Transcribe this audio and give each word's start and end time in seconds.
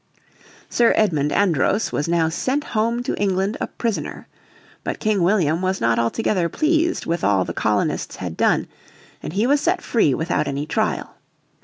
Sir 0.67 0.93
Edmund 0.95 1.31
Andros 1.31 1.91
was 1.91 2.07
now 2.07 2.27
sent 2.27 2.63
home 2.63 3.03
to 3.03 3.13
England 3.21 3.55
a 3.61 3.67
prisoner. 3.67 4.27
But 4.83 4.99
King 4.99 5.21
William 5.21 5.61
was 5.61 5.79
not 5.79 5.99
altogether 5.99 6.49
pleased 6.49 7.05
with 7.05 7.23
all 7.23 7.45
the 7.45 7.53
colonists 7.53 8.15
had 8.15 8.35
done, 8.35 8.67
and 9.21 9.33
he 9.33 9.45
was 9.45 9.61
set 9.61 9.83
free 9.83 10.15
without 10.15 10.47
any 10.47 10.65
trial. 10.65 11.17